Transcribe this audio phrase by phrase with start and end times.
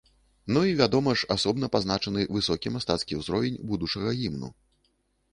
[0.55, 4.49] Ну і, вядома ж, асобна пазначаны высокі мастацкі ўзровень будучага гімну.